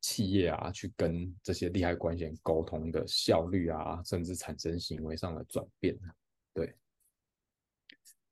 [0.00, 5.96] 企业啊去跟这些利害关系人沟通的效率啊，甚至产生行为上的转变。
[6.52, 6.74] 对，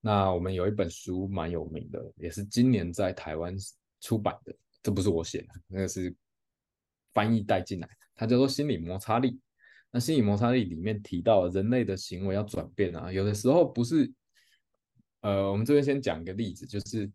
[0.00, 3.54] 那我们有一本书蛮有名的，也是今年在台湾
[4.00, 4.54] 出版的。
[4.82, 6.12] 这不是我写的，那个是
[7.12, 9.40] 翻译带进来，它叫做心理摩擦力。
[9.90, 14.10] 那心理摩擦力里面提到，人类的行为要转变啊，有的时候不是，
[15.20, 17.10] 呃，我们这边先讲一个例子，就是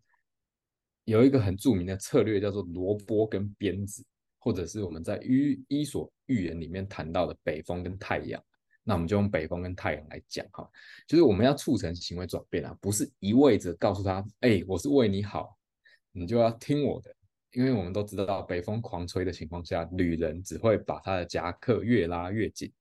[1.04, 4.04] 有一个很著名的策略叫做萝卜跟鞭子，
[4.38, 8.40] 或者是我们在伊伊索寓言里面谈到的北风跟太阳。
[8.84, 10.66] 那我们就用北风跟太阳来讲哈，
[11.06, 15.58] 就是我们要促成行为转变啊，不是一味着告诉他，哎，我是为你好，
[16.12, 17.14] 你就要听我的。
[17.52, 22.72] 因为我们都知道，北风狂吹的情况下，旅人只会把他的夹克越拉越紧。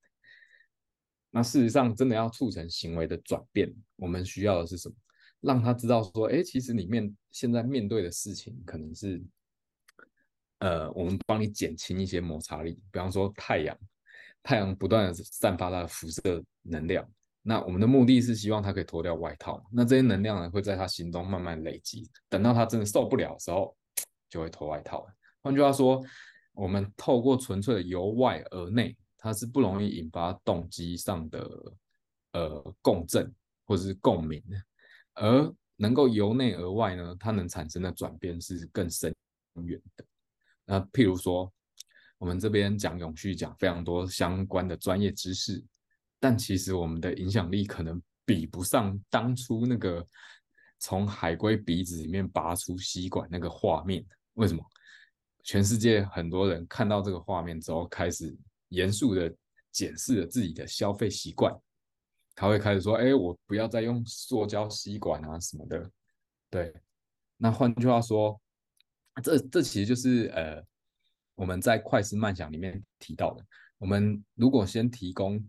[1.32, 4.95] 那事实上，真的要促成行为的转变，我们需要的是什么？
[5.39, 9.23] 让他知道说，哎，其实里面现在面对的事情，可能是，
[10.60, 12.73] 呃，我们帮你减轻一些摩擦力。
[12.91, 13.77] 比方说，太阳，
[14.41, 17.08] 太阳不断的散发它的辐射能量。
[17.41, 19.65] 那我们的目的是希望他可以脱掉外套。
[19.71, 23.77] 那这些能量呢，会在他心中慢慢累积，等到他真的受不了的时候。
[24.29, 25.07] 就会脱外套。
[25.41, 26.03] 换句话说，
[26.53, 31.49] 我们透过纯粹的由外而内，它是不容易引发动机上的
[32.33, 33.33] 呃共振
[33.65, 34.57] 或者是共鸣的。
[35.13, 39.13] 而能够由内而外呢，它能产生的转变是更深
[39.63, 40.05] 远的。
[40.65, 41.51] 那譬如说，
[42.17, 45.63] 我们这边讲永续，讲非常多相关的专业知识，
[46.19, 50.05] 但其实我们的影响力可能比不上当初那个
[50.79, 54.05] 从海龟鼻子里面拔出吸管那个画面。
[54.38, 54.63] 为什么？
[55.43, 58.36] 全世界很多人看到这个画面之后，开始
[58.69, 59.34] 严肃的
[59.71, 61.54] 检视了自己的消费习惯。
[62.36, 65.89] 他会开始说：“哎，我不要再用塑胶吸管啊什么的。”
[66.52, 66.73] 对。
[67.38, 68.39] 那换句话说，
[69.23, 70.63] 这这其实就是呃，
[71.34, 73.43] 我们在快思慢想里面提到的。
[73.80, 75.43] 我们如果先提供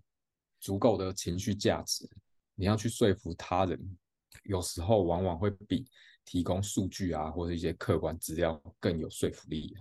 [0.60, 2.08] 足够的情绪价值，
[2.54, 3.98] 你要去说服他人，
[4.44, 5.86] 有时候往往会比。
[6.28, 9.74] 提供数据啊，或者一些客观资料更有说服力。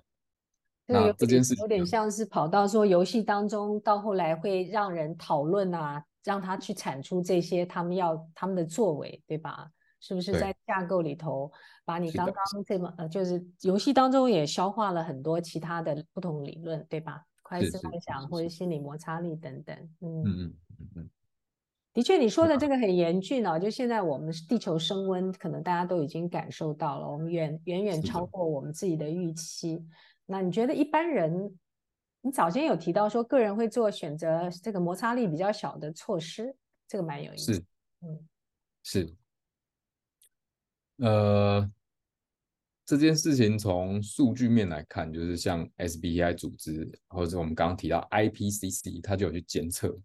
[0.86, 9.70] 那这件事有点像是跑到说游戏当中，到后来会让人讨论啊，让他去产出这些他们要他们的作为，对吧？
[10.00, 11.52] 是不是在架构里头
[11.84, 17.26] 把你刚刚这么呃，就是游戏当中也消化了很多其他的不同理论，对吧？
[17.44, 21.10] 快思慢想或者心理摩擦力等等，嗯嗯嗯嗯。
[21.98, 23.58] 的确，你说的这个很严峻哦！
[23.58, 29.84] 就现在我们地球升温，可能大家都已经感受到了，我们远远远超过我们自己的预期。
[30.28, 31.58] 那你觉得一般人，
[32.22, 36.56] 你早先有提到说个人会做选择，这个摩擦力比较小的措施，
[36.88, 37.56] 这个蛮有意思。
[37.56, 37.60] 是，
[38.02, 38.28] 嗯，
[38.84, 39.16] 是。
[40.98, 41.68] 呃，
[42.86, 50.00] 这件事情从数据面来看，就是像 SBTi 组织，或者我们刚刚提到 IPCC，它就有去监测。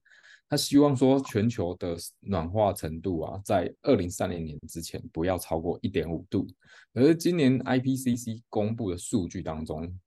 [0.53, 6.47] 他希望说，全球的暖化程度啊，在二零三零年之前不要超过一点五度。
[6.93, 9.99] 而今年 IPCC 公布的数据当中，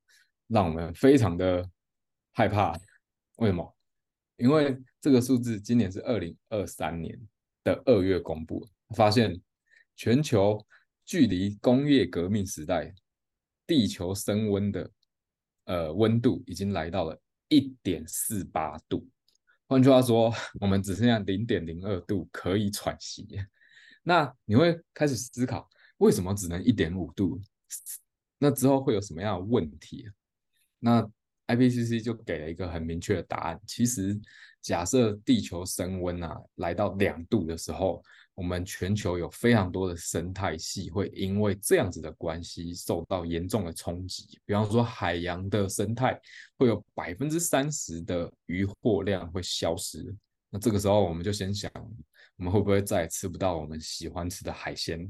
[0.46, 1.68] 让我们非常的
[2.32, 2.80] 害怕。
[3.38, 3.76] 为什么？
[4.38, 7.20] 因为这个数字今年是二零二三年
[7.64, 9.42] 的二月公布，发现
[9.96, 10.64] 全球
[11.06, 12.94] 距离工业革命时代
[13.66, 14.92] 地球升温的
[15.64, 19.10] 呃温度已经来到了一点四八度。
[19.68, 23.28] 换句话说，我们只剩下零点零二度可以喘息。
[24.04, 27.40] 那你会开始思考，为什么只能一点五度？
[28.38, 30.08] 那之后会有什么样的问题？
[30.80, 31.02] 那
[31.48, 33.60] IPCC 就给了一个很明确的答案。
[33.66, 34.20] 其实，
[34.62, 38.04] 假设地球升温啊，来到两度的时候。
[38.36, 46.20] 我们全球有非常多的生态系会因为这样子的关系受到严重的冲击，比方说海洋的生态
[46.58, 50.14] 会有百分之三十的渔获量会消失。
[50.50, 51.72] 那这个时候我们就先想，
[52.36, 55.10] 我们会不会再也吃不到我们喜欢吃的海鲜？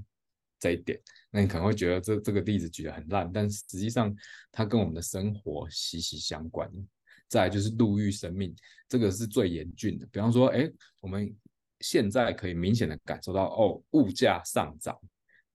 [0.59, 4.15] 这一点，那你可能会觉得这这个例子举得很烂，但实际上
[4.51, 6.71] 它跟我们的生活息息相关。
[7.27, 8.55] 再就是陆域生命，
[8.87, 10.07] 这个是最严峻的。
[10.11, 11.35] 比方说，哎，我们。
[11.87, 14.99] 现在可以明显的感受到，哦，物价上涨，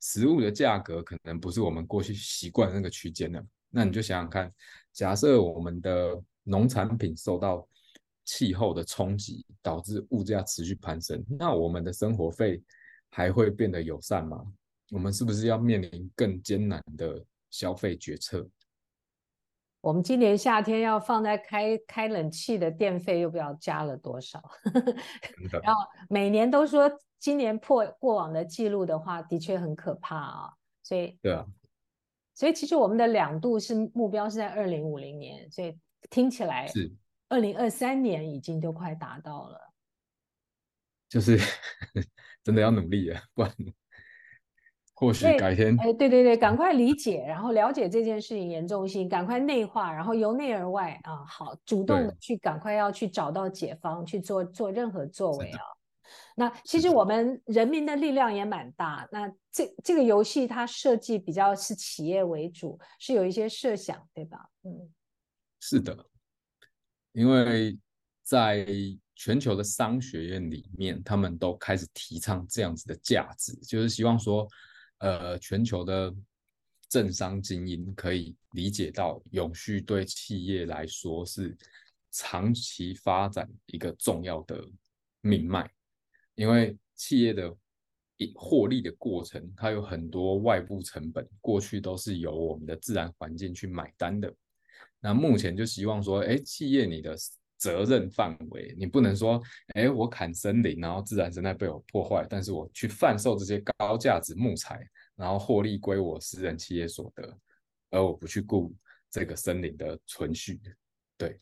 [0.01, 3.45] 食物的价格可能不是我们过去习惯的那个区间了。
[3.69, 4.53] 那你就想想看，
[4.93, 7.69] 假设我们的农产品受到
[8.25, 12.63] 气候的冲击，导致物价持续攀升，那我们的生活费
[13.11, 14.41] 还会变得友善吗？
[14.91, 18.49] 我们是不是要面临更艰难的消费决策？
[19.81, 24.43] 我们今年夏天要放在开开冷气的电费又不知道加了多少，
[25.63, 30.53] 然后每年都说今年破过往的记录的话，的确很可怕啊。
[30.83, 31.47] 所以对啊，
[32.35, 35.79] 所以其实我们的两度是目标是在二零五零年，所以
[36.11, 36.93] 听起来是
[37.29, 39.73] 二零二三年已经都快达到了，
[41.09, 41.39] 就是
[42.45, 43.55] 真的要努力啊，不然。
[45.01, 55.61] 或许改天，哎，对对对，赶快理解，然后了解这件事情严重性，赶快内化，然后由内而外啊，好，主动的去赶快要去找到解方，去做做任何作为啊。
[56.37, 59.09] 那其实我们人民的力量也蛮大。
[59.11, 64.51] 那这这个游戏它设计比较是企业为主，是有一些设想，对吧？
[64.65, 64.93] 嗯，
[65.61, 65.97] 是的，
[67.13, 67.79] 因为
[68.23, 68.67] 在
[69.15, 74.47] 全球的商学院里面，他们都开始提倡这样子的价值，就是希望说。
[75.01, 76.15] 呃，全球的
[76.89, 81.57] 政商精英可以理解到永续对企业来说是
[82.11, 84.63] 长期发展一个重要的
[85.21, 85.71] 命脉，
[86.35, 87.55] 因为企业的
[88.35, 94.35] 获利的过程，它有很多外部成本，过去都是由我们的自然环境去买单的。
[94.99, 97.17] 那目前就希望说，哎，企业你的
[97.61, 99.41] 责任范围，你不能说，
[99.75, 104.81] 哎，我砍森林，然后自然生态被我破坏，但是我去贩售这些高价值木材，
[105.15, 107.39] 然后获利归我私人企业所得，
[107.91, 108.75] 而我不去顾
[109.11, 110.59] 这个森林的存续。
[111.19, 111.39] 对，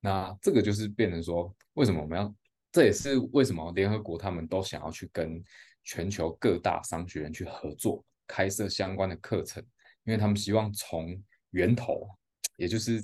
[0.00, 2.34] 那这个就是变成说，为什么我们要？
[2.70, 5.42] 这也是为什么联合国他们都想要去跟
[5.82, 9.60] 全球各大商学院去合作，开设相关的课程，
[10.04, 12.06] 因为他们希望从源头，
[12.56, 13.02] 也就是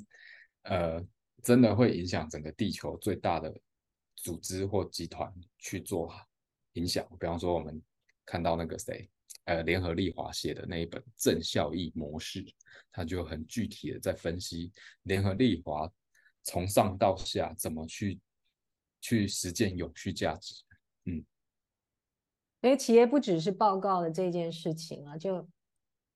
[0.64, 1.02] 呃，
[1.45, 3.55] 真的会影响整个地球最大的
[4.16, 6.12] 组织或集团去做
[6.72, 7.07] 影响。
[7.20, 7.80] 比方说，我们
[8.26, 9.09] 看到那个谁，
[9.45, 12.42] 呃，联合利华写的那一本《正效益模式》，
[12.90, 14.72] 他就很具体的在分析
[15.03, 15.88] 联合利华
[16.42, 18.18] 从上到下怎么去。
[19.07, 20.64] 去实践永续价值，
[21.05, 21.16] 嗯，
[22.62, 25.47] 因为企业不只是报告的这件事情啊，就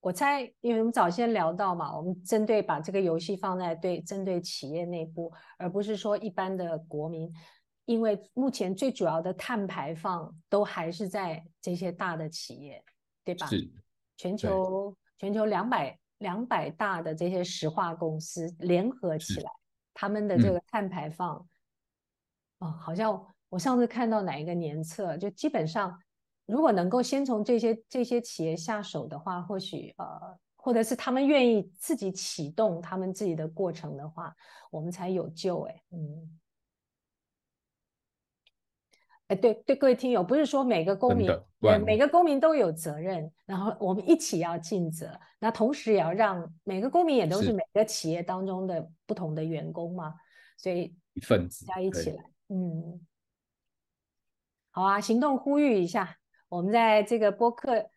[0.01, 7.33] 我猜，因为我们早先聊到嘛，我们针对把这个游戏放在对针对企业内部，而不是说一般的国民，
[7.85, 12.83] 因为目前最主要的碳排放都还是在这些大的企业，
[13.25, 13.47] 对吧？
[13.47, 13.71] 是，
[14.17, 19.51] 全球全球两百两百大的这些石化公司联合起来，
[19.93, 21.37] 他们的这个碳排放。
[21.37, 21.49] 嗯
[22.61, 25.97] 哦，好像我上次看到哪一个年册，就基本上，
[26.49, 34.35] 如果能够先从这些这些企业下手的话，或许呃，或者是他们愿意自己启动他们自己的过程的话，
[34.71, 35.61] 我们才有救。
[35.65, 36.41] 哎，嗯，
[39.27, 41.31] 哎，对对，各位听友，不是说每个公民，
[41.85, 50.15] 每个公民都有责任，然后我们一起要尽责，那同时也要让每个公民也都是每个企业当中的不同的员工嘛，
[50.57, 52.25] 所以一份子，大家一起来。
[52.49, 53.07] 嗯，
[54.71, 56.17] 好啊，行动呼吁一下，
[56.49, 57.91] 我们在这个播客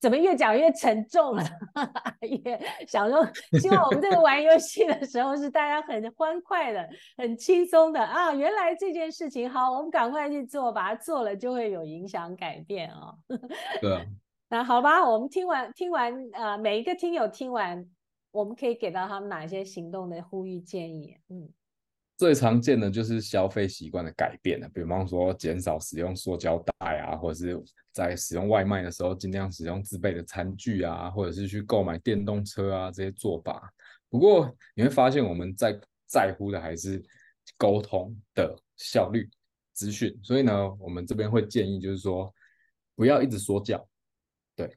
[0.00, 1.44] 怎么越讲越沉重了？
[2.22, 3.24] 也想说，
[3.60, 8.32] 希望我们这个玩游戏的时候是大家很欢快的、很轻松的啊。
[8.34, 13.14] 原来这件事情好，我们赶快去做，把它做了就会有影响改变啊。
[13.80, 14.04] 对啊。
[14.48, 17.88] 那好吧，我们听完听完啊、呃，每一个听友听完，
[18.32, 21.16] 我们可以给到他们哪些行动的呼吁建议？
[21.28, 21.48] 嗯。
[22.22, 27.60] 最常见的就是消费习惯的改变了，比方说减少使用塑胶袋啊，或者是
[27.90, 33.68] 在使用外卖的时候尽量使用自备的餐具啊，或者是去购买电动车啊这些做法。
[34.08, 37.02] 不过你会发现我们在在乎的还是
[37.56, 39.28] 沟通的效率、
[39.72, 42.32] 资讯，所以呢，我们这边会建议就是说
[42.94, 43.84] 不要一直说教。
[44.54, 44.72] 对，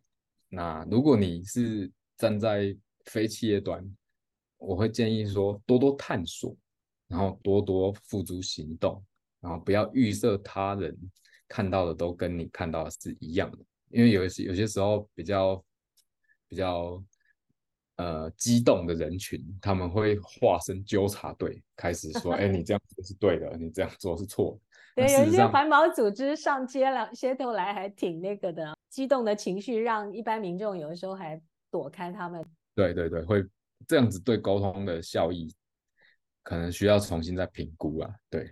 [0.49, 2.75] 那如果你是站在
[3.05, 3.87] 非企业端，
[4.57, 6.57] 我会建议说多多探索。
[7.07, 9.03] 然后多多付诸行动，
[9.39, 10.97] 然后不要预设他人
[11.47, 13.57] 看到的都跟你看到的是一样的，
[13.89, 15.63] 因为有些有些时候比较
[16.47, 17.03] 比较
[17.97, 24.59] 呃激动的人群，他们会化身纠察队，开始说：“哎，你这样做是对的，你这样做是错的。”
[24.95, 31.39] 对，有一些环保组织上街了，街头来还挺那个的，激动的情绪让一般民众有的时候还
[31.69, 32.43] 躲开他们。
[32.73, 33.43] 对对对，会
[33.87, 35.53] 这样子对沟通的效益。
[36.45, 38.51] 可能需要重新再评估啊，对，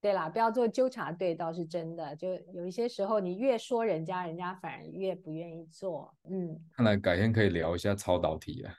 [0.00, 6.58] 对啦，不要做纠察队倒是真的，就有一些时候你越说人家，人家反而越不愿意做，嗯。
[6.74, 8.70] 看来改天可以聊一下超导体了。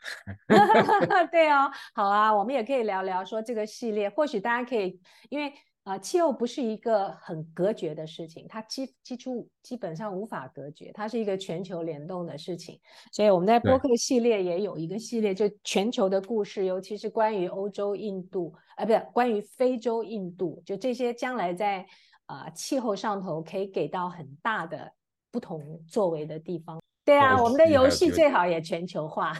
[1.31, 4.99] 对哦，好啊，我们也可以聊聊说这个系列，或许大家可以
[5.29, 5.53] 因为。
[5.89, 12.79] 啊，气候不是一个很隔绝的事情，它基基础基本上无法隔绝，它是一个全球联动的事情。
[13.11, 21.83] 所以我们在播客系列也有一个系列，就全球的故事，尤其是关于欧洲、印度，啊，不是关于非洲、印度，就这些将来在
[22.27, 24.93] 啊、呃、气候上头可以给到很大的
[25.31, 26.79] 不同作为的地方。
[27.03, 29.33] 对啊，我们的游戏最好也全球化。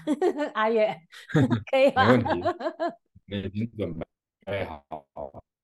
[0.56, 1.00] 阿月，
[1.70, 2.08] 可以吗？
[2.08, 2.50] 没问题，
[3.28, 3.94] 你已经准
[4.48, 4.84] 备好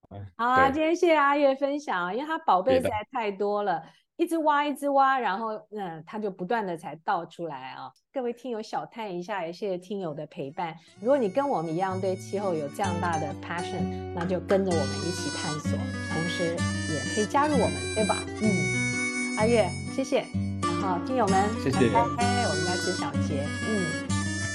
[0.09, 0.45] 好。
[0.45, 3.83] 啊，今天谢谢阿月分享，因为他宝贝实在太多了，
[4.17, 7.91] 一直挖一直挖，然后嗯，他就不断的才倒出来啊。
[8.13, 10.75] 各位听友小探一下，也谢谢听友的陪伴。
[11.01, 15.77] 如果你跟我们一样对气候有这样大的 passion，那就跟着我们一起探索，
[16.13, 16.55] 同时
[16.93, 18.15] 也可以加入我们，对吧？
[18.41, 20.25] 嗯，阿月，谢谢。
[20.61, 21.89] 然后听友们，谢谢。
[21.89, 24.07] 拜拜，我们要吃小结，嗯，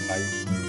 [0.09, 0.60] 拜。